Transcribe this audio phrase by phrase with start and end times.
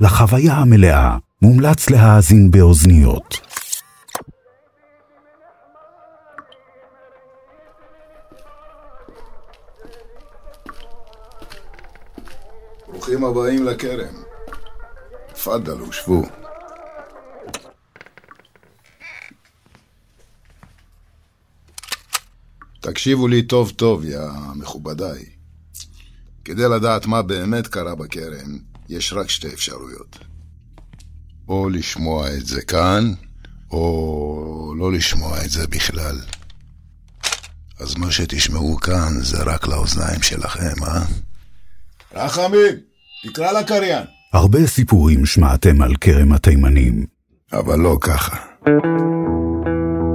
[0.00, 3.40] לחוויה המלאה מומלץ להאזין באוזניות.
[12.88, 14.14] ברוכים הבאים לכרם.
[15.34, 16.22] תפאדלו, שבו.
[22.80, 24.18] תקשיבו לי טוב טוב, יא
[24.56, 25.24] מכובדיי.
[26.44, 28.58] כדי לדעת מה באמת קרה בכרם,
[28.88, 30.18] יש רק שתי אפשרויות.
[31.48, 33.12] או לשמוע את זה כאן,
[33.70, 36.18] או לא לשמוע את זה בכלל.
[37.80, 41.04] אז מה שתשמעו כאן זה רק לאוזניים שלכם, אה?
[42.14, 42.74] רחמים,
[43.22, 44.04] תקרא לקריין.
[44.32, 47.06] הרבה סיפורים שמעתם על כרם התימנים.
[47.52, 48.36] אבל לא ככה.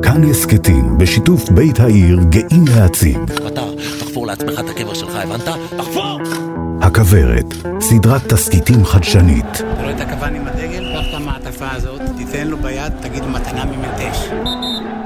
[0.03, 3.17] כאן הסכתים, בשיתוף בית העיר, גאים להציג.
[3.48, 3.62] אתה,
[4.00, 5.48] תחפור לעצמך את הקבר שלך, הבנת?
[5.78, 6.52] תחפור!
[6.84, 9.46] הכוורת, סדרת תסכיתים חדשנית.
[9.55, 10.94] אתה רואה את הכוון עם הדגל?
[10.94, 14.30] קח את המעטפה הזאת, תיתן לו ביד, תגיד מתנה ממנטש.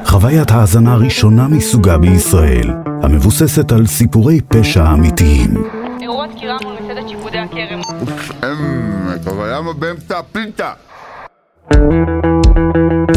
[0.05, 5.53] חוויית האזנה ראשונה מסוגה בישראל, המבוססת על סיפורי פשע אמיתיים.
[6.01, 7.81] אירוע דקירה מול מסעדת שיפודי הכרם.
[9.27, 10.71] אבל למה באמצע הפיתה?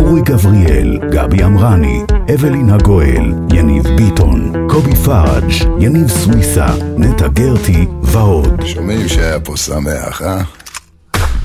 [0.01, 2.03] אורי גבריאל, גבי אמרני,
[2.35, 5.51] אבלין הגואל, יניב ביטון, קובי פראג',
[5.81, 8.67] יניב סוויסה, נטע גרטי ועוד.
[8.67, 10.43] שומעים שהיה פה שמח, אה?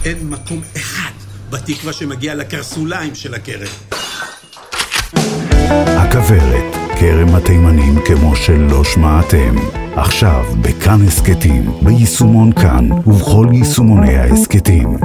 [0.06, 1.12] אין מקום אחד
[1.50, 3.68] בתקווה שמגיע לקרסוליים של הכרם.
[5.88, 9.56] הכוורת, כרם התימנים כמו שלא שמעתם.
[9.96, 14.98] עכשיו בכאן הסכתים, ביישומון כאן ובכל יישומוני ההסכתים.